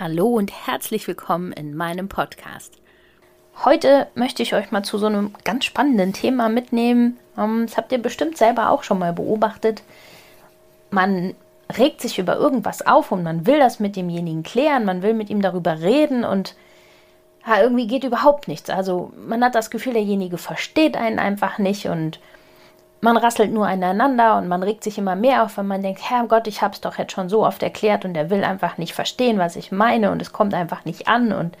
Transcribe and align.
Hallo 0.00 0.28
und 0.28 0.50
herzlich 0.66 1.06
willkommen 1.06 1.52
in 1.52 1.76
meinem 1.76 2.08
Podcast. 2.08 2.72
Heute 3.66 4.06
möchte 4.14 4.42
ich 4.42 4.54
euch 4.54 4.70
mal 4.70 4.82
zu 4.82 4.96
so 4.96 5.04
einem 5.04 5.34
ganz 5.44 5.66
spannenden 5.66 6.14
Thema 6.14 6.48
mitnehmen. 6.48 7.18
Ähm, 7.36 7.66
das 7.66 7.76
habt 7.76 7.92
ihr 7.92 8.00
bestimmt 8.00 8.38
selber 8.38 8.70
auch 8.70 8.82
schon 8.82 8.98
mal 8.98 9.12
beobachtet. 9.12 9.82
Man 10.90 11.34
regt 11.76 12.00
sich 12.00 12.18
über 12.18 12.36
irgendwas 12.36 12.80
auf 12.86 13.12
und 13.12 13.22
man 13.22 13.44
will 13.44 13.58
das 13.58 13.78
mit 13.78 13.94
demjenigen 13.94 14.42
klären, 14.42 14.86
man 14.86 15.02
will 15.02 15.12
mit 15.12 15.28
ihm 15.28 15.42
darüber 15.42 15.82
reden 15.82 16.24
und 16.24 16.54
ja, 17.46 17.60
irgendwie 17.60 17.86
geht 17.86 18.04
überhaupt 18.04 18.48
nichts. 18.48 18.70
Also 18.70 19.12
man 19.28 19.44
hat 19.44 19.54
das 19.54 19.68
Gefühl, 19.68 19.92
derjenige 19.92 20.38
versteht 20.38 20.96
einen 20.96 21.18
einfach 21.18 21.58
nicht 21.58 21.88
und 21.88 22.20
man 23.00 23.16
rasselt 23.16 23.52
nur 23.52 23.66
aneinander 23.66 24.36
und 24.36 24.48
man 24.48 24.62
regt 24.62 24.84
sich 24.84 24.98
immer 24.98 25.16
mehr 25.16 25.42
auf, 25.42 25.56
wenn 25.56 25.66
man 25.66 25.82
denkt, 25.82 26.08
Herrgott, 26.08 26.46
ich 26.46 26.60
habe 26.60 26.74
es 26.74 26.80
doch 26.80 26.98
jetzt 26.98 27.12
schon 27.12 27.28
so 27.28 27.46
oft 27.46 27.62
erklärt 27.62 28.04
und 28.04 28.14
er 28.14 28.30
will 28.30 28.44
einfach 28.44 28.78
nicht 28.78 28.94
verstehen, 28.94 29.38
was 29.38 29.56
ich 29.56 29.72
meine 29.72 30.10
und 30.10 30.20
es 30.20 30.32
kommt 30.32 30.52
einfach 30.52 30.84
nicht 30.84 31.08
an 31.08 31.32
und 31.32 31.56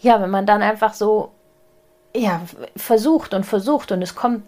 ja, 0.00 0.20
wenn 0.22 0.30
man 0.30 0.46
dann 0.46 0.62
einfach 0.62 0.94
so 0.94 1.30
ja, 2.14 2.40
versucht 2.76 3.34
und 3.34 3.44
versucht 3.44 3.92
und 3.92 4.00
es 4.00 4.14
kommt 4.14 4.42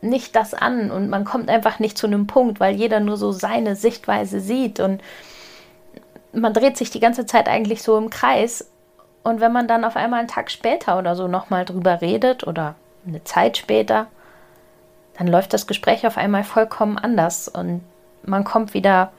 nicht 0.00 0.34
das 0.34 0.54
an 0.54 0.90
und 0.90 1.08
man 1.08 1.24
kommt 1.24 1.48
einfach 1.48 1.78
nicht 1.78 1.96
zu 1.96 2.06
einem 2.06 2.26
Punkt, 2.26 2.60
weil 2.60 2.74
jeder 2.74 3.00
nur 3.00 3.16
so 3.16 3.32
seine 3.32 3.76
Sichtweise 3.76 4.40
sieht 4.40 4.80
und 4.80 5.02
man 6.32 6.52
dreht 6.52 6.76
sich 6.76 6.90
die 6.90 7.00
ganze 7.00 7.26
Zeit 7.26 7.48
eigentlich 7.48 7.82
so 7.82 7.96
im 7.96 8.10
Kreis 8.10 8.70
und 9.22 9.40
wenn 9.40 9.52
man 9.52 9.68
dann 9.68 9.84
auf 9.84 9.96
einmal 9.96 10.20
einen 10.20 10.28
Tag 10.28 10.50
später 10.50 10.98
oder 10.98 11.14
so 11.14 11.28
nochmal 11.28 11.64
drüber 11.64 12.00
redet 12.00 12.46
oder 12.46 12.74
eine 13.06 13.24
Zeit 13.24 13.56
später, 13.56 14.08
dann 15.18 15.26
läuft 15.26 15.52
das 15.52 15.66
Gespräch 15.66 16.06
auf 16.06 16.18
einmal 16.18 16.44
vollkommen 16.44 16.98
anders 16.98 17.48
und 17.48 17.82
man 18.24 18.44
kommt 18.44 18.74
wieder 18.74 19.12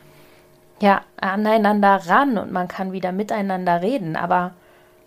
ja 0.80 1.02
aneinander 1.20 2.02
ran 2.08 2.38
und 2.38 2.52
man 2.52 2.68
kann 2.68 2.92
wieder 2.92 3.12
miteinander 3.12 3.82
reden. 3.82 4.16
Aber 4.16 4.54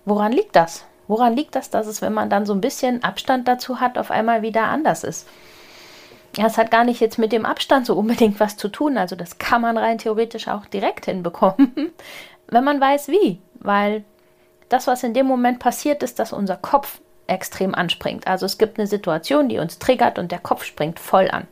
woran 0.05 0.33
liegt 0.33 0.57
das? 0.57 0.85
Woran 1.07 1.37
liegt 1.37 1.55
das, 1.55 1.71
dass 1.71 1.87
es, 1.87 2.03
wenn 2.03 2.13
man 2.13 2.31
dann 2.31 2.47
so 2.47 2.53
ein 2.53 2.61
bisschen 2.61 3.05
Abstand 3.05 3.47
dazu 3.47 3.81
hat, 3.81 3.99
auf 3.99 4.11
einmal 4.11 4.43
wieder 4.43 4.65
anders 4.65 5.05
ist? 5.05 5.29
Ja, 6.37 6.47
es 6.47 6.59
hat 6.59 6.71
gar 6.71 6.85
nicht 6.85 7.01
jetzt 7.01 7.19
mit 7.19 7.33
dem 7.33 7.45
Abstand 7.45 7.87
so 7.87 7.97
unbedingt 7.97 8.39
was 8.39 8.57
zu 8.57 8.69
tun. 8.69 8.97
Also 8.97 9.17
das 9.17 9.39
kann 9.39 9.63
man 9.63 9.77
rein 9.77 9.99
theoretisch 9.99 10.49
auch 10.49 10.67
direkt 10.67 11.07
hinbekommen, 11.07 11.93
wenn 12.49 12.65
man 12.65 12.81
weiß 12.81 13.09
wie. 13.09 13.41
Weil 13.55 14.05
das, 14.69 14.87
was 14.87 15.03
in 15.03 15.15
dem 15.15 15.27
Moment 15.27 15.59
passiert, 15.59 16.03
ist, 16.03 16.19
dass 16.19 16.33
unser 16.33 16.57
Kopf 16.57 17.01
extrem 17.31 17.75
anspringt. 17.75 18.27
Also 18.27 18.47
es 18.47 18.59
gibt 18.59 18.79
eine 18.79 18.87
Situation, 18.87 19.49
die 19.49 19.59
uns 19.59 19.79
triggert 19.79 20.19
und 20.19 20.33
der 20.33 20.39
Kopf 20.39 20.65
springt 20.65 20.99
voll 20.99 21.31
an. 21.31 21.47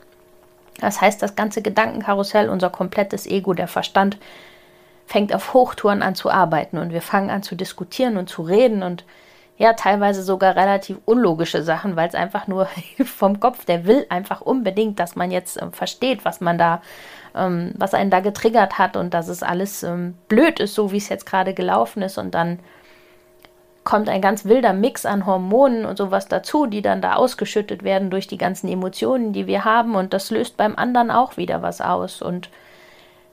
Das 0.81 1.01
heißt, 1.01 1.21
das 1.23 1.37
ganze 1.37 1.63
Gedankenkarussell, 1.63 2.49
unser 2.49 2.71
komplettes 2.71 3.27
Ego, 3.27 3.53
der 3.55 3.69
Verstand, 3.69 4.17
fängt 5.07 5.35
auf 5.35 5.55
Hochtouren 5.55 6.03
an 6.03 6.15
zu 6.15 6.31
arbeiten 6.31 6.79
und 6.79 6.93
wir 6.93 7.03
fangen 7.03 7.31
an 7.31 7.43
zu 7.43 7.57
diskutieren 7.57 8.17
und 8.17 8.29
zu 8.29 8.43
reden 8.43 8.83
und 8.83 9.05
ja, 9.57 9.73
teilweise 9.73 10.23
sogar 10.23 10.55
relativ 10.55 10.99
unlogische 11.05 11.65
Sachen, 11.65 11.97
weil 11.97 12.09
es 12.09 12.15
einfach 12.15 12.47
nur 12.47 12.69
vom 13.05 13.41
Kopf, 13.41 13.65
der 13.65 13.87
will 13.87 14.07
einfach 14.09 14.41
unbedingt, 14.41 15.01
dass 15.01 15.17
man 15.17 15.33
jetzt 15.33 15.61
äh, 15.61 15.67
versteht, 15.73 16.25
was 16.25 16.41
man 16.41 16.59
da, 16.59 16.81
ähm, 17.35 17.73
was 17.77 17.93
einen 17.93 18.11
da 18.11 18.21
getriggert 18.21 18.79
hat 18.79 18.97
und 18.97 19.15
dass 19.15 19.27
es 19.27 19.43
alles 19.43 19.83
ähm, 19.83 20.15
blöd 20.29 20.61
ist, 20.61 20.75
so 20.75 20.93
wie 20.93 20.99
es 20.99 21.09
jetzt 21.09 21.27
gerade 21.27 21.55
gelaufen 21.55 22.03
ist 22.03 22.19
und 22.19 22.35
dann 22.35 22.61
kommt 23.89 24.11
ein 24.11 24.21
ganz 24.21 24.45
wilder 24.45 24.75
Mix 24.75 25.07
an 25.07 25.25
Hormonen 25.25 25.87
und 25.87 25.97
sowas 25.97 26.29
dazu, 26.29 26.67
die 26.67 26.83
dann 26.83 27.01
da 27.01 27.15
ausgeschüttet 27.15 27.85
werden 27.85 28.11
durch 28.11 28.27
die 28.27 28.37
ganzen 28.37 28.69
Emotionen, 28.69 29.33
die 29.33 29.47
wir 29.47 29.65
haben. 29.65 29.95
Und 29.95 30.13
das 30.13 30.31
löst 30.31 30.59
beim 30.59 30.77
anderen 30.77 31.11
auch 31.11 31.39
wieder 31.39 31.63
was 31.63 31.81
aus. 31.81 32.21
Und 32.21 32.51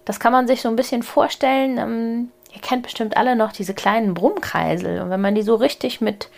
das 0.06 0.18
kann 0.18 0.32
man 0.32 0.48
sich 0.48 0.62
so 0.62 0.70
ein 0.70 0.78
bisschen 0.78 1.04
vorstellen. 1.04 1.78
Ähm, 1.78 2.32
ihr 2.54 2.62
kennt 2.62 2.84
bestimmt 2.84 3.18
alle 3.18 3.36
noch 3.36 3.52
diese 3.52 3.74
kleinen 3.74 4.14
Brummkreisel. 4.14 5.02
Und 5.02 5.10
wenn 5.10 5.20
man 5.20 5.36
die 5.36 5.42
so 5.42 5.56
richtig 5.56 6.00
mit 6.00 6.30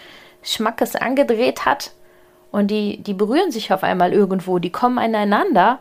Schmackes 0.41 0.95
angedreht 0.95 1.65
hat 1.67 1.91
und 2.51 2.71
die, 2.71 3.03
die 3.03 3.13
berühren 3.13 3.51
sich 3.51 3.71
auf 3.71 3.83
einmal 3.83 4.13
irgendwo, 4.13 4.57
die 4.57 4.71
kommen 4.71 4.97
aneinander 4.97 5.77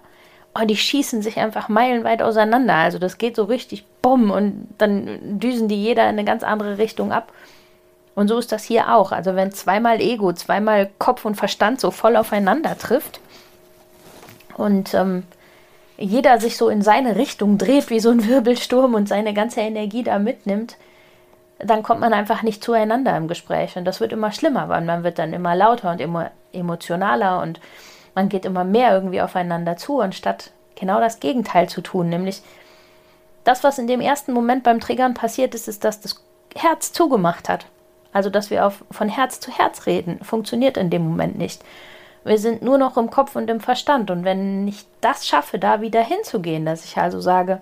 und 0.53 0.69
die 0.69 0.77
schießen 0.77 1.23
sich 1.23 1.39
einfach 1.39 1.71
meilenweit 1.71 2.21
auseinander. 2.21 2.75
Also 2.75 2.99
das 2.99 3.17
geht 3.17 3.35
so 3.35 3.45
richtig 3.45 3.87
bumm 4.03 4.31
und 4.31 4.69
dann 4.77 5.39
düsen 5.41 5.69
die 5.69 5.83
jeder 5.83 6.03
in 6.03 6.11
eine 6.11 6.25
ganz 6.25 6.43
andere 6.43 6.77
Richtung 6.77 7.13
ab. 7.13 7.33
Und 8.17 8.29
so 8.29 8.39
ist 8.39 8.51
das 8.51 8.65
hier 8.65 8.95
auch. 8.95 9.13
Also 9.13 9.37
wenn 9.37 9.53
zweimal 9.53 10.01
Ego, 10.01 10.33
zweimal 10.33 10.91
Kopf 10.99 11.27
und 11.27 11.37
Verstand 11.37 11.81
so 11.81 11.91
voll 11.93 12.17
aufeinander 12.17 12.77
trifft 12.77 13.21
und 14.57 14.95
ähm, 14.95 15.25
jeder 15.99 16.41
sich 16.41 16.57
so 16.57 16.71
in 16.71 16.81
seine 16.81 17.17
Richtung 17.17 17.59
dreht 17.59 17.91
wie 17.91 18.01
so 18.01 18.11
ein 18.11 18.27
Wirbelsturm 18.27 18.95
und 18.95 19.07
seine 19.07 19.35
ganze 19.35 19.61
Energie 19.61 20.03
da 20.03 20.19
mitnimmt, 20.19 20.79
dann 21.59 21.83
kommt 21.83 22.01
man 22.01 22.15
einfach 22.15 22.43
nicht 22.43 22.65
zueinander 22.65 23.15
im 23.19 23.29
Gespräch. 23.29 23.77
Und 23.77 23.85
das 23.85 24.01
wird 24.01 24.13
immer 24.13 24.33
schlimmer, 24.33 24.71
weil 24.71 24.81
man 24.81 25.05
wird 25.05 25.19
dann 25.19 25.35
immer 25.35 25.55
lauter 25.55 25.91
und 25.91 26.01
immer 26.01 26.31
emotionaler 26.53 27.43
und 27.43 27.61
man 28.15 28.31
geht 28.31 28.47
immer 28.47 28.65
mehr 28.65 28.95
irgendwie 28.95 29.21
aufeinander 29.21 29.77
zu, 29.77 30.01
anstatt 30.01 30.53
genau 30.75 31.01
das 31.01 31.21
Gegenteil 31.21 31.69
zu 31.69 31.83
tun. 31.83 32.09
Nämlich 32.09 32.41
das, 33.45 33.63
was 33.63 33.79
in 33.79 33.87
dem 33.87 34.01
ersten 34.01 34.33
Moment 34.33 34.65
beim 34.65 34.81
Triggern 34.81 35.13
passiert 35.13 35.55
ist, 35.55 35.69
ist, 35.69 35.85
dass 35.85 36.01
das 36.01 36.25
Herz 36.55 36.93
zugemacht 36.93 37.51
hat. 37.51 37.67
Also, 38.17 38.31
dass 38.31 38.49
wir 38.49 38.65
auf, 38.65 38.83
von 38.91 39.11
Herz 39.11 39.41
zu 39.41 39.51
Herz 39.51 39.85
reden, 39.85 40.21
funktioniert 40.25 40.79
in 40.79 40.89
dem 40.89 41.07
Moment 41.07 41.37
nicht. 41.37 41.63
Wir 42.25 42.39
sind 42.39 42.63
nur 42.63 42.79
noch 42.79 42.97
im 42.97 43.11
Kopf 43.11 43.37
und 43.37 43.51
im 43.51 43.61
Verstand. 43.61 44.11
Und 44.11 44.25
wenn 44.25 44.67
ich 44.67 44.87
das 45.03 45.27
schaffe, 45.27 45.59
da 45.59 45.83
wieder 45.83 46.03
hinzugehen, 46.03 46.65
dass 46.65 46.87
ich 46.87 46.97
also 46.97 47.21
sage, 47.21 47.61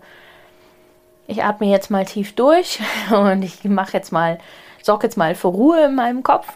ich 1.27 1.43
atme 1.43 1.67
jetzt 1.67 1.91
mal 1.91 2.05
tief 2.05 2.37
durch 2.37 2.79
und 3.11 3.43
ich 3.43 3.65
mache 3.65 3.95
jetzt 3.95 4.13
mal, 4.13 4.39
sorge 4.81 5.09
jetzt 5.09 5.17
mal 5.17 5.35
für 5.35 5.49
Ruhe 5.49 5.87
in 5.87 5.97
meinem 5.97 6.23
Kopf. 6.23 6.47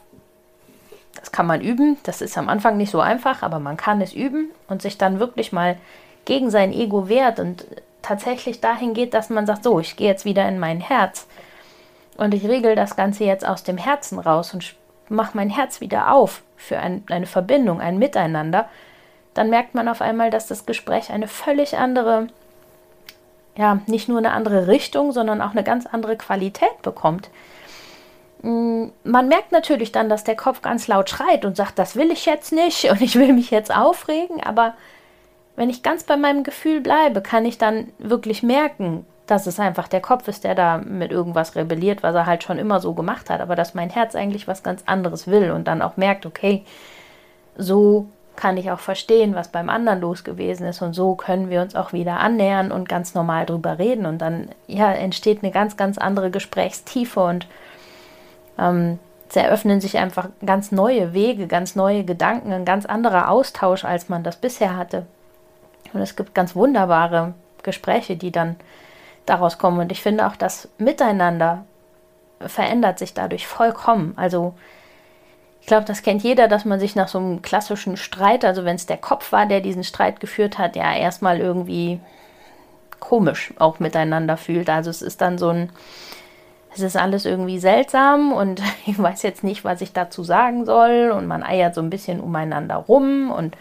Das 1.18 1.32
kann 1.32 1.48
man 1.48 1.60
üben. 1.60 1.98
Das 2.04 2.20
ist 2.20 2.38
am 2.38 2.48
Anfang 2.48 2.76
nicht 2.76 2.92
so 2.92 3.00
einfach, 3.00 3.42
aber 3.42 3.58
man 3.58 3.76
kann 3.76 4.00
es 4.00 4.12
üben 4.12 4.52
und 4.68 4.80
sich 4.80 4.96
dann 4.96 5.18
wirklich 5.18 5.50
mal 5.50 5.76
gegen 6.24 6.50
sein 6.50 6.72
Ego 6.72 7.08
wehrt 7.08 7.40
und 7.40 7.66
tatsächlich 8.02 8.60
dahin 8.60 8.94
geht, 8.94 9.12
dass 9.12 9.28
man 9.28 9.44
sagt, 9.44 9.64
so, 9.64 9.80
ich 9.80 9.96
gehe 9.96 10.06
jetzt 10.06 10.24
wieder 10.24 10.48
in 10.48 10.60
mein 10.60 10.78
Herz 10.78 11.26
und 12.18 12.34
ich 12.34 12.46
regel 12.46 12.74
das 12.74 12.96
Ganze 12.96 13.24
jetzt 13.24 13.46
aus 13.46 13.62
dem 13.62 13.78
Herzen 13.78 14.18
raus 14.18 14.52
und 14.52 14.74
mache 15.08 15.36
mein 15.36 15.48
Herz 15.48 15.80
wieder 15.80 16.12
auf 16.12 16.42
für 16.56 16.78
ein, 16.78 17.04
eine 17.08 17.26
Verbindung, 17.26 17.80
ein 17.80 17.98
Miteinander, 17.98 18.68
dann 19.34 19.50
merkt 19.50 19.74
man 19.74 19.88
auf 19.88 20.02
einmal, 20.02 20.30
dass 20.30 20.48
das 20.48 20.66
Gespräch 20.66 21.10
eine 21.10 21.28
völlig 21.28 21.78
andere, 21.78 22.26
ja, 23.56 23.80
nicht 23.86 24.08
nur 24.08 24.18
eine 24.18 24.32
andere 24.32 24.66
Richtung, 24.66 25.12
sondern 25.12 25.40
auch 25.40 25.52
eine 25.52 25.62
ganz 25.62 25.86
andere 25.86 26.16
Qualität 26.16 26.82
bekommt. 26.82 27.30
Mm, 28.42 28.86
man 29.04 29.28
merkt 29.28 29.52
natürlich 29.52 29.92
dann, 29.92 30.08
dass 30.08 30.24
der 30.24 30.36
Kopf 30.36 30.60
ganz 30.60 30.88
laut 30.88 31.08
schreit 31.08 31.44
und 31.44 31.56
sagt, 31.56 31.78
das 31.78 31.94
will 31.94 32.10
ich 32.10 32.26
jetzt 32.26 32.52
nicht 32.52 32.90
und 32.90 33.00
ich 33.00 33.14
will 33.14 33.32
mich 33.32 33.50
jetzt 33.50 33.74
aufregen, 33.74 34.42
aber 34.42 34.74
wenn 35.54 35.70
ich 35.70 35.82
ganz 35.82 36.02
bei 36.02 36.16
meinem 36.16 36.42
Gefühl 36.42 36.80
bleibe, 36.80 37.20
kann 37.20 37.44
ich 37.44 37.58
dann 37.58 37.92
wirklich 37.98 38.42
merken, 38.42 39.06
dass 39.28 39.46
es 39.46 39.60
einfach 39.60 39.88
der 39.88 40.00
Kopf 40.00 40.26
ist, 40.26 40.42
der 40.42 40.54
da 40.54 40.78
mit 40.78 41.12
irgendwas 41.12 41.54
rebelliert, 41.54 42.02
was 42.02 42.14
er 42.14 42.26
halt 42.26 42.42
schon 42.42 42.58
immer 42.58 42.80
so 42.80 42.94
gemacht 42.94 43.28
hat, 43.30 43.40
aber 43.40 43.54
dass 43.54 43.74
mein 43.74 43.90
Herz 43.90 44.14
eigentlich 44.14 44.48
was 44.48 44.62
ganz 44.62 44.82
anderes 44.86 45.26
will 45.26 45.50
und 45.50 45.68
dann 45.68 45.82
auch 45.82 45.96
merkt, 45.96 46.24
okay, 46.26 46.64
so 47.56 48.06
kann 48.36 48.56
ich 48.56 48.70
auch 48.70 48.78
verstehen, 48.78 49.34
was 49.34 49.48
beim 49.48 49.68
anderen 49.68 50.00
los 50.00 50.24
gewesen 50.24 50.66
ist 50.66 50.80
und 50.80 50.94
so 50.94 51.14
können 51.14 51.50
wir 51.50 51.60
uns 51.60 51.74
auch 51.74 51.92
wieder 51.92 52.20
annähern 52.20 52.72
und 52.72 52.88
ganz 52.88 53.14
normal 53.14 53.44
drüber 53.44 53.78
reden 53.78 54.06
und 54.06 54.18
dann 54.18 54.48
ja 54.66 54.90
entsteht 54.92 55.42
eine 55.42 55.52
ganz 55.52 55.76
ganz 55.76 55.98
andere 55.98 56.30
Gesprächstiefe 56.30 57.20
und 57.20 57.46
ähm, 58.58 58.98
es 59.28 59.36
eröffnen 59.36 59.80
sich 59.82 59.98
einfach 59.98 60.30
ganz 60.46 60.72
neue 60.72 61.12
Wege, 61.12 61.48
ganz 61.48 61.76
neue 61.76 62.04
Gedanken, 62.04 62.52
ein 62.52 62.64
ganz 62.64 62.86
anderer 62.86 63.28
Austausch, 63.28 63.84
als 63.84 64.08
man 64.08 64.22
das 64.22 64.36
bisher 64.36 64.76
hatte. 64.76 65.04
Und 65.92 66.00
es 66.00 66.16
gibt 66.16 66.34
ganz 66.34 66.56
wunderbare 66.56 67.34
Gespräche, 67.62 68.16
die 68.16 68.32
dann 68.32 68.56
daraus 69.28 69.58
kommen. 69.58 69.80
Und 69.80 69.92
ich 69.92 70.02
finde 70.02 70.26
auch 70.26 70.36
das 70.36 70.68
Miteinander 70.78 71.64
verändert 72.40 72.98
sich 72.98 73.14
dadurch 73.14 73.46
vollkommen. 73.46 74.12
Also 74.16 74.54
ich 75.60 75.66
glaube, 75.66 75.84
das 75.84 76.02
kennt 76.02 76.22
jeder, 76.22 76.48
dass 76.48 76.64
man 76.64 76.80
sich 76.80 76.94
nach 76.94 77.08
so 77.08 77.18
einem 77.18 77.42
klassischen 77.42 77.96
Streit, 77.96 78.44
also 78.44 78.64
wenn 78.64 78.76
es 78.76 78.86
der 78.86 78.96
Kopf 78.96 79.32
war, 79.32 79.46
der 79.46 79.60
diesen 79.60 79.84
Streit 79.84 80.20
geführt 80.20 80.58
hat, 80.58 80.76
ja 80.76 80.94
erstmal 80.94 81.40
irgendwie 81.40 82.00
komisch 83.00 83.52
auch 83.58 83.78
miteinander 83.78 84.36
fühlt. 84.36 84.70
Also 84.70 84.90
es 84.90 85.02
ist 85.02 85.20
dann 85.20 85.38
so 85.38 85.50
ein, 85.50 85.70
es 86.74 86.80
ist 86.80 86.96
alles 86.96 87.26
irgendwie 87.26 87.58
seltsam 87.58 88.32
und 88.32 88.62
ich 88.86 88.98
weiß 88.98 89.22
jetzt 89.22 89.44
nicht, 89.44 89.64
was 89.64 89.80
ich 89.80 89.92
dazu 89.92 90.24
sagen 90.24 90.64
soll 90.64 91.12
und 91.14 91.26
man 91.26 91.42
eiert 91.42 91.74
so 91.74 91.80
ein 91.80 91.90
bisschen 91.90 92.20
umeinander 92.20 92.76
rum 92.76 93.30
und 93.30 93.56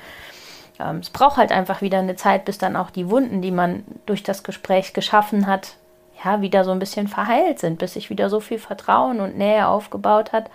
ähm, 0.80 0.98
es 0.98 1.10
braucht 1.10 1.38
halt 1.38 1.52
einfach 1.52 1.82
wieder 1.82 2.00
eine 2.00 2.16
Zeit, 2.16 2.46
bis 2.46 2.58
dann 2.58 2.76
auch 2.76 2.90
die 2.90 3.10
Wunden, 3.10 3.42
die 3.42 3.52
man 3.52 3.84
durch 4.06 4.24
das 4.24 4.44
Gespräch 4.44 4.94
geschaffen 4.94 5.48
hat, 5.48 5.76
ja, 6.24 6.42
wieder 6.42 6.64
so 6.64 6.72
ein 6.72 6.80
bisschen 6.80 7.08
verheilt 7.08 7.60
sind, 7.60 7.80
bis 7.80 7.94
sich 7.94 8.10
wieder 8.10 8.30
so 8.30 8.40
viel 8.40 8.60
Vertrauen 8.60 9.20
und 9.20 9.38
Nähe 9.38 9.68
aufgebaut 9.68 10.32
hat, 10.32 10.50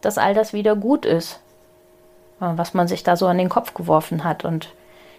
dass 0.00 0.18
all 0.18 0.34
das 0.34 0.52
wieder 0.52 0.76
gut 0.76 1.04
ist, 1.04 1.40
äh, 2.40 2.46
was 2.56 2.74
man 2.74 2.88
sich 2.88 3.02
da 3.02 3.16
so 3.16 3.26
an 3.26 3.38
den 3.38 3.48
Kopf 3.48 3.74
geworfen 3.74 4.24
hat. 4.24 4.44
Und 4.44 4.72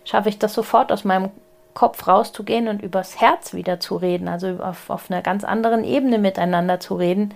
schaffe 0.06 0.30
ich 0.30 0.40
das 0.40 0.54
sofort 0.54 0.92
aus 0.92 1.04
meinem 1.04 1.32
Kopf 1.74 2.08
rauszugehen 2.08 2.68
und 2.70 2.82
übers 2.82 3.20
Herz 3.20 3.54
wieder 3.54 3.80
zu 3.80 3.98
reden, 3.98 4.28
also 4.30 4.60
auf, 4.62 4.90
auf 4.90 5.12
einer 5.12 5.22
ganz 5.22 5.44
anderen 5.44 5.84
Ebene 5.84 6.20
miteinander 6.20 6.80
zu 6.80 6.96
reden, 6.96 7.34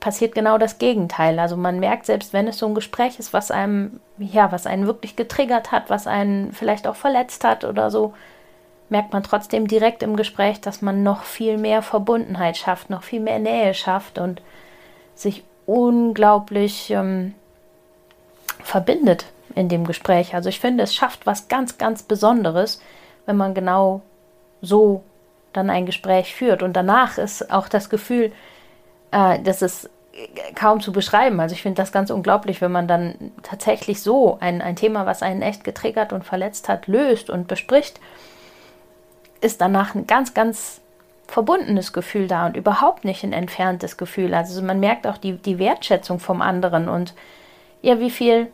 passiert 0.00 0.34
genau 0.34 0.58
das 0.58 0.78
Gegenteil. 0.78 1.38
Also 1.38 1.56
man 1.56 1.80
merkt, 1.80 2.06
selbst 2.06 2.32
wenn 2.32 2.48
es 2.48 2.58
so 2.58 2.66
ein 2.66 2.74
Gespräch 2.74 3.18
ist, 3.18 3.32
was 3.32 3.50
einem, 3.50 4.00
ja, 4.18 4.52
was 4.52 4.66
einen 4.66 4.86
wirklich 4.86 5.16
getriggert 5.16 5.72
hat, 5.72 5.90
was 5.90 6.06
einen 6.06 6.52
vielleicht 6.52 6.86
auch 6.86 6.96
verletzt 6.96 7.44
hat 7.44 7.64
oder 7.64 7.90
so, 7.90 8.14
merkt 8.88 9.12
man 9.12 9.22
trotzdem 9.22 9.66
direkt 9.66 10.02
im 10.02 10.16
Gespräch, 10.16 10.60
dass 10.60 10.82
man 10.82 11.02
noch 11.02 11.22
viel 11.22 11.58
mehr 11.58 11.82
Verbundenheit 11.82 12.56
schafft, 12.56 12.90
noch 12.90 13.02
viel 13.02 13.20
mehr 13.20 13.38
Nähe 13.38 13.74
schafft 13.74 14.18
und 14.18 14.42
sich 15.14 15.44
unglaublich 15.66 16.90
ähm, 16.90 17.34
verbindet 18.62 19.26
in 19.54 19.68
dem 19.68 19.86
Gespräch. 19.86 20.34
Also 20.34 20.48
ich 20.48 20.60
finde, 20.60 20.84
es 20.84 20.94
schafft 20.94 21.26
was 21.26 21.48
ganz, 21.48 21.78
ganz 21.78 22.02
Besonderes, 22.02 22.80
wenn 23.24 23.36
man 23.36 23.54
genau 23.54 24.02
so 24.62 25.02
dann 25.52 25.70
ein 25.70 25.86
Gespräch 25.86 26.34
führt. 26.34 26.62
Und 26.62 26.74
danach 26.74 27.18
ist 27.18 27.50
auch 27.50 27.68
das 27.68 27.90
Gefühl, 27.90 28.32
äh, 29.10 29.40
das 29.40 29.62
ist 29.62 29.90
kaum 30.54 30.80
zu 30.80 30.92
beschreiben. 30.92 31.40
Also 31.40 31.54
ich 31.54 31.62
finde 31.62 31.82
das 31.82 31.92
ganz 31.92 32.10
unglaublich, 32.10 32.60
wenn 32.62 32.72
man 32.72 32.88
dann 32.88 33.32
tatsächlich 33.42 34.02
so 34.02 34.38
ein, 34.40 34.62
ein 34.62 34.76
Thema, 34.76 35.04
was 35.04 35.22
einen 35.22 35.42
echt 35.42 35.62
getriggert 35.62 36.12
und 36.12 36.24
verletzt 36.24 36.68
hat, 36.68 36.86
löst 36.86 37.28
und 37.28 37.48
bespricht 37.48 38.00
ist 39.40 39.60
danach 39.60 39.94
ein 39.94 40.06
ganz, 40.06 40.34
ganz 40.34 40.80
verbundenes 41.26 41.92
Gefühl 41.92 42.28
da 42.28 42.46
und 42.46 42.56
überhaupt 42.56 43.04
nicht 43.04 43.24
ein 43.24 43.32
entferntes 43.32 43.96
Gefühl. 43.96 44.34
Also 44.34 44.62
man 44.62 44.80
merkt 44.80 45.06
auch 45.06 45.18
die, 45.18 45.36
die 45.36 45.58
Wertschätzung 45.58 46.20
vom 46.20 46.40
anderen 46.40 46.88
und 46.88 47.14
ja, 47.82 47.98
wie 48.00 48.10
viel 48.10 48.48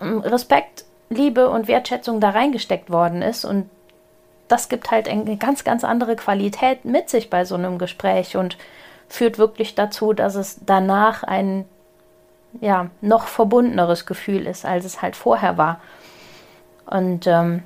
ähm, 0.00 0.20
Respekt, 0.20 0.84
Liebe 1.10 1.48
und 1.48 1.68
Wertschätzung 1.68 2.20
da 2.20 2.30
reingesteckt 2.30 2.90
worden 2.90 3.22
ist. 3.22 3.44
Und 3.44 3.68
das 4.46 4.68
gibt 4.68 4.90
halt 4.90 5.08
eine 5.08 5.36
ganz, 5.36 5.64
ganz 5.64 5.84
andere 5.84 6.16
Qualität 6.16 6.84
mit 6.84 7.08
sich 7.08 7.30
bei 7.30 7.44
so 7.44 7.54
einem 7.54 7.78
Gespräch 7.78 8.36
und 8.36 8.56
führt 9.08 9.38
wirklich 9.38 9.74
dazu, 9.74 10.12
dass 10.12 10.34
es 10.34 10.58
danach 10.64 11.22
ein 11.22 11.64
ja, 12.60 12.90
noch 13.00 13.26
verbundeneres 13.26 14.06
Gefühl 14.06 14.46
ist, 14.46 14.64
als 14.64 14.84
es 14.84 15.02
halt 15.02 15.16
vorher 15.16 15.58
war. 15.58 15.80
Und 16.86 17.26
ähm, 17.26 17.62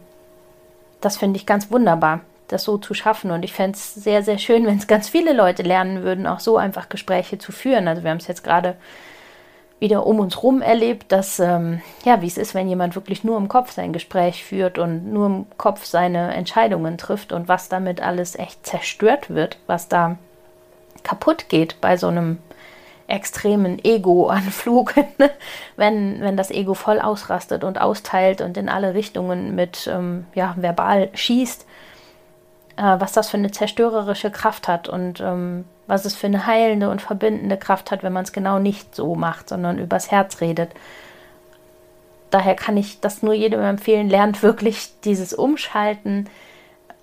das 1.01 1.17
finde 1.17 1.37
ich 1.37 1.47
ganz 1.47 1.71
wunderbar, 1.71 2.21
das 2.49 2.65
so 2.65 2.79
zu 2.79 2.95
schaffen. 2.95 3.31
Und 3.31 3.45
ich 3.45 3.53
fände 3.53 3.77
es 3.77 3.95
sehr, 3.95 4.23
sehr 4.23 4.39
schön, 4.39 4.67
wenn 4.67 4.79
es 4.79 4.87
ganz 4.87 5.09
viele 5.09 5.33
Leute 5.33 5.63
lernen 5.63 6.03
würden, 6.03 6.27
auch 6.27 6.41
so 6.41 6.57
einfach 6.57 6.89
Gespräche 6.89 7.39
zu 7.39 7.53
führen. 7.53 7.89
Also 7.89 8.03
wir 8.03 8.11
haben 8.11 8.19
es 8.19 8.27
jetzt 8.27 8.45
gerade 8.45 8.77
wieder 9.79 10.07
um 10.07 10.21
uns 10.21 10.41
rum 10.45 10.63
erlebt, 10.63 11.11
dass, 11.11 11.41
ähm, 11.41 11.83
ja, 12.05 12.23
wie 12.23 12.29
es 12.29 12.39
ist, 12.39 12.55
wenn 12.55 12.69
jemand 12.69 12.95
wirklich 12.95 13.25
nur 13.25 13.37
im 13.37 13.49
Kopf 13.49 13.73
sein 13.73 13.93
Gespräch 13.93 14.45
führt 14.45 14.79
und 14.79 15.13
nur 15.13 15.27
im 15.27 15.47
Kopf 15.59 15.85
seine 15.85 16.33
Entscheidungen 16.35 16.99
trifft 16.99 17.33
und 17.33 17.49
was 17.49 17.69
damit 17.69 18.01
alles 18.01 18.39
echt 18.39 18.65
zerstört 18.65 19.31
wird, 19.31 19.59
was 19.67 19.89
da 19.89 20.19
kaputt 21.03 21.49
geht 21.49 21.81
bei 21.81 21.97
so 21.97 22.09
einem 22.09 22.39
extremen 23.07 23.79
Ego-Anflug, 23.85 24.95
wenn, 25.77 26.21
wenn 26.21 26.37
das 26.37 26.51
Ego 26.51 26.75
voll 26.75 27.01
ausrastet 27.01 27.63
und 27.65 27.81
austeilt 27.81 28.41
und 28.41 28.57
in 28.57 28.69
alle 28.69 28.95
Richtungen 28.95 29.55
mit 29.55 29.87
ähm, 29.93 30.27
ja, 30.35 30.55
verbal 30.57 31.11
schießt, 31.13 31.67
äh, 32.77 32.83
was 32.83 33.13
das 33.13 33.29
für 33.29 33.37
eine 33.37 33.51
zerstörerische 33.51 34.31
Kraft 34.31 34.67
hat 34.67 34.89
und 34.89 35.21
ähm, 35.21 35.65
was 35.87 36.05
es 36.05 36.15
für 36.15 36.27
eine 36.27 36.47
heilende 36.47 36.89
und 36.89 37.03
verbindende 37.03 37.59
Kraft 37.59 37.91
hat, 37.91 38.03
wenn 38.03 38.13
man 38.13 38.25
es 38.25 38.33
genau 38.33 38.59
nicht 38.59 38.95
so 38.95 39.15
macht, 39.15 39.49
sondern 39.49 39.79
übers 39.79 40.11
Herz 40.11 40.41
redet. 40.41 40.71
Daher 42.31 42.55
kann 42.55 42.79
ich 42.79 43.01
das 43.01 43.23
nur 43.23 43.35
jedem 43.35 43.61
empfehlen, 43.61 44.09
lernt 44.09 44.43
wirklich 44.43 44.89
dieses 45.05 45.35
Umschalten, 45.35 46.31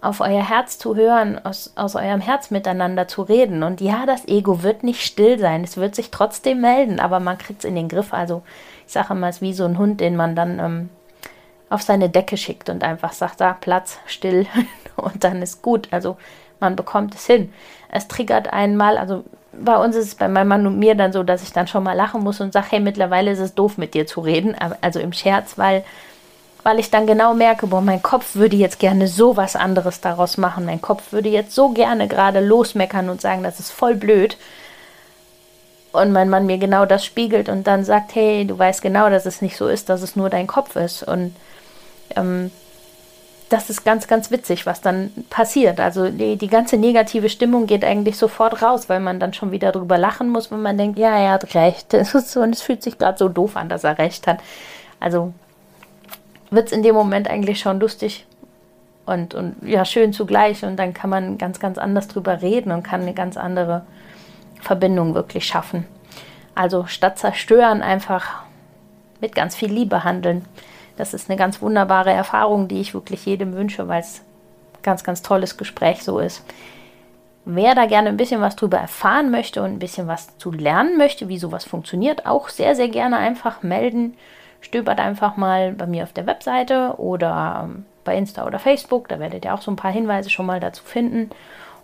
auf 0.01 0.22
euer 0.22 0.48
Herz 0.48 0.78
zu 0.78 0.96
hören, 0.96 1.44
aus, 1.44 1.74
aus 1.75 1.96
eurem 1.96 2.22
Herz 2.22 2.51
miteinander 2.51 3.07
zu 3.07 3.22
reden. 3.22 3.63
Und 3.63 3.81
ja, 3.81 4.06
das 4.06 4.28
Ego 4.28 4.63
wird 4.63 4.84
nicht 4.84 5.06
still 5.06 5.40
sein, 5.40 5.63
es 5.63 5.78
wird 5.78 5.96
sich 5.96 6.10
trotzdem 6.10 6.62
melden, 6.62 7.00
aber 7.00 7.19
man 7.19 7.38
kriegt 7.38 7.60
es 7.60 7.69
in 7.69 7.75
den 7.75 7.90
Griff. 7.90 8.13
Also 8.13 8.44
ich 8.88 8.94
sage 8.94 9.13
immer, 9.13 9.28
es 9.28 9.38
ist 9.38 9.42
wie 9.42 9.54
so 9.54 9.66
ein 9.66 9.78
Hund, 9.78 10.00
den 10.00 10.16
man 10.16 10.36
dann 10.36 10.60
ähm, 10.60 10.90
auf 11.69 11.81
seine 11.81 12.10
Decke 12.10 12.38
schickt 12.38 12.69
und 12.69 12.84
einfach 12.84 13.12
sagt, 13.12 13.42
da 13.42 13.54
Platz, 13.54 14.00
still 14.06 14.48
und 14.96 15.24
dann 15.24 15.42
ist 15.42 15.62
gut. 15.62 15.90
Also 15.92 16.18
man 16.62 16.75
bekommt 16.75 17.16
es 17.16 17.25
hin. 17.25 17.54
Es 17.92 18.07
triggert 18.07 18.54
einmal, 18.54 18.98
also 18.98 19.25
bei 19.51 19.75
uns 19.78 19.96
ist 19.96 20.06
es 20.06 20.16
bei 20.16 20.30
meinem 20.30 20.48
Mann 20.48 20.68
und 20.68 20.80
mir 20.80 20.96
dann 20.96 21.12
so, 21.12 21.24
dass 21.24 21.44
ich 21.44 21.51
dann 21.51 21.68
schon 21.68 21.84
mal 21.84 21.94
lachen 21.94 22.24
muss 22.24 22.40
und 22.40 22.54
sage, 22.54 22.68
hey, 22.69 22.80
mittlerweile 22.80 23.31
ist 23.31 23.40
es 23.40 23.56
doof 23.56 23.78
mit 23.78 23.94
dir 23.94 24.06
zu 24.06 24.22
reden, 24.22 24.56
also 24.81 25.00
im 25.00 25.12
Scherz, 25.12 25.57
weil 25.57 25.84
weil 26.63 26.79
ich 26.79 26.91
dann 26.91 27.07
genau 27.07 27.33
merke, 27.33 27.67
boah, 27.67 27.81
mein 27.81 28.01
Kopf 28.01 28.35
würde 28.35 28.57
jetzt 28.57 28.79
gerne 28.79 29.07
so 29.07 29.38
was 29.38 29.56
anderes 29.56 30.01
daraus 30.01 30.38
machen. 30.38 30.65
Mein 30.65 30.81
Kopf 30.81 31.11
würde 31.11 31.29
jetzt 31.29 31.56
so 31.56 31.69
gerne 31.69 32.07
gerade 32.07 32.41
losmeckern 32.41 33.09
und 33.09 33.21
sagen, 33.21 33.44
das 33.44 33.59
ist 33.59 33.71
voll 33.71 33.95
blöd. 33.95 34.38
Und 35.91 36.11
mein 36.11 36.29
Mann 36.29 36.45
mir 36.45 36.57
genau 36.57 36.85
das 36.85 37.03
spiegelt 37.03 37.50
und 37.50 37.65
dann 37.65 37.83
sagt, 37.83 38.13
hey, 38.13 38.45
du 38.45 38.57
weißt 38.57 38.81
genau, 38.81 39.09
dass 39.09 39.25
es 39.25 39.41
nicht 39.41 39.57
so 39.57 39.67
ist, 39.67 39.89
dass 39.89 40.01
es 40.01 40.15
nur 40.15 40.29
dein 40.29 40.45
Kopf 40.45 40.75
ist. 40.75 41.01
Und 41.01 41.35
ähm, 42.15 42.51
das 43.50 43.71
ist 43.71 43.83
ganz, 43.83 44.07
ganz 44.07 44.29
witzig, 44.29 44.65
was 44.67 44.81
dann 44.81 45.12
passiert. 45.31 45.79
Also 45.79 46.09
die, 46.09 46.35
die 46.35 46.47
ganze 46.47 46.77
negative 46.77 47.29
Stimmung 47.29 47.65
geht 47.65 47.83
eigentlich 47.83 48.17
sofort 48.17 48.62
raus, 48.62 48.88
weil 48.89 49.00
man 49.00 49.19
dann 49.19 49.33
schon 49.33 49.51
wieder 49.51 49.71
drüber 49.71 49.97
lachen 49.97 50.29
muss, 50.29 50.51
wenn 50.51 50.62
man 50.62 50.77
denkt, 50.77 51.00
ja, 51.00 51.17
er 51.17 51.31
hat 51.31 51.55
recht. 51.55 51.94
und 52.35 52.53
es 52.53 52.62
fühlt 52.62 52.83
sich 52.83 52.97
gerade 53.00 53.17
so 53.17 53.27
doof 53.27 53.55
an, 53.55 53.69
dass 53.69 53.83
er 53.83 53.97
recht 53.97 54.27
hat. 54.27 54.39
Also 55.00 55.33
wird 56.51 56.68
es 56.68 56.72
in 56.72 56.84
dem 56.84 56.96
Moment 56.96 57.30
eigentlich 57.30 57.60
schon 57.60 57.80
lustig 57.80 58.25
und, 59.06 59.34
und 59.34 59.56
ja, 59.63 59.86
schön 59.86 60.13
zugleich. 60.13 60.63
Und 60.63 60.78
dann 60.78 60.94
kann 60.94 61.10
man 61.10 61.38
ganz, 61.38 61.60
ganz 61.60 61.78
anders 61.78 62.08
drüber 62.08 62.41
reden 62.41 62.72
und 62.72 62.84
kann 62.84 63.01
eine 63.01 63.13
ganz 63.13 63.38
andere 63.38 63.84
Verbindung 64.62 65.15
wirklich 65.15 65.46
schaffen. 65.46 65.86
Also 66.56 66.86
statt 66.86 67.18
zerstören, 67.18 67.82
einfach 67.82 68.44
mit 69.22 69.36
ganz 69.36 69.56
viel 69.56 69.72
Liebe 69.72 70.03
handeln. 70.03 70.46
Das 70.98 71.13
ist 71.13 71.29
eine 71.29 71.38
ganz 71.38 71.62
wunderbare 71.62 72.12
Erfahrung, 72.12 72.68
die 72.68 72.82
ich 72.82 72.94
wirklich 72.94 73.25
jedem 73.25 73.53
wünsche, 73.53 73.88
weil 73.88 74.01
es 74.01 74.22
ganz, 74.84 75.03
ganz 75.03 75.22
tolles 75.22 75.58
Gespräch 75.58 76.03
so 76.03 76.20
ist. 76.20 76.44
Wer 77.46 77.74
da 77.74 77.86
gerne 77.86 78.10
ein 78.10 78.18
bisschen 78.18 78.41
was 78.41 78.56
drüber 78.56 78.77
erfahren 78.77 79.32
möchte 79.32 79.63
und 79.63 79.72
ein 79.72 79.79
bisschen 79.79 80.08
was 80.08 80.38
zu 80.38 80.51
lernen 80.51 80.98
möchte, 80.98 81.29
wie 81.29 81.39
sowas 81.39 81.65
funktioniert, 81.65 82.25
auch 82.25 82.50
sehr, 82.50 82.75
sehr 82.75 82.89
gerne 82.89 83.18
einfach 83.18 83.63
melden 83.63 84.15
stöbert 84.62 85.00
einfach 85.00 85.38
mal 85.38 85.74
bei 85.74 85.86
mir 85.86 86.04
auf 86.04 86.13
der 86.13 86.28
Webseite 86.28 86.96
oder 86.98 87.62
ähm, 87.63 87.86
bei 88.04 88.18
Insta 88.18 88.46
oder 88.46 88.60
Facebook. 88.60 89.08
Da 89.08 89.20
werdet 89.20 89.46
ihr 89.46 89.54
auch 89.54 89.62
so 89.62 89.72
ein 89.72 89.78
paar 89.78 89.92
Hinweise 89.92 90.30
schon 90.30 90.46
mal 90.46 90.60
dazu 90.60 90.84
finden. 90.84 91.30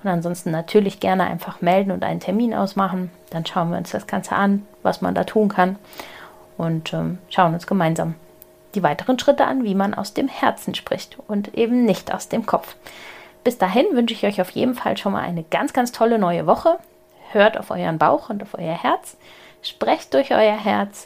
Und 0.04 0.10
ansonsten 0.10 0.52
natürlich 0.52 1.00
gerne 1.00 1.24
einfach 1.24 1.62
melden 1.62 1.92
und 1.92 2.04
einen 2.04 2.20
Termin 2.20 2.54
ausmachen. 2.54 3.12
Dann 3.32 3.46
schauen 3.46 3.72
wir 3.72 3.78
uns 3.78 3.92
das 3.92 4.08
Ganze 4.08 4.36
an, 4.36 4.66
was 4.84 5.02
man 5.02 5.16
da 5.16 5.24
tun 5.24 5.50
kann. 5.50 5.78
Und 6.58 6.94
ähm, 6.94 7.18
schauen 7.30 7.54
uns 7.54 7.68
gemeinsam 7.68 8.16
die 8.76 8.84
weiteren 8.84 9.18
Schritte 9.18 9.46
an, 9.46 9.64
wie 9.64 9.76
man 9.76 9.94
aus 9.94 10.14
dem 10.14 10.28
Herzen 10.28 10.76
spricht 10.76 11.18
und 11.28 11.56
eben 11.56 11.86
nicht 11.86 12.14
aus 12.14 12.30
dem 12.30 12.46
Kopf. 12.46 12.76
Bis 13.44 13.58
dahin 13.58 13.86
wünsche 13.94 14.14
ich 14.14 14.26
euch 14.26 14.42
auf 14.42 14.50
jeden 14.52 14.76
Fall 14.76 14.98
schon 14.98 15.14
mal 15.14 15.22
eine 15.22 15.44
ganz, 15.44 15.74
ganz 15.74 15.92
tolle 15.92 16.20
neue 16.20 16.46
Woche. 16.46 16.78
Hört 17.32 17.58
auf 17.58 17.72
euren 17.72 17.98
Bauch 17.98 18.30
und 18.30 18.44
auf 18.44 18.54
euer 18.58 18.74
Herz. 18.74 19.18
Sprecht 19.62 20.14
durch 20.14 20.32
euer 20.32 20.58
Herz 20.58 21.06